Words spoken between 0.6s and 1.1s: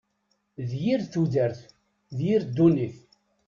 D yir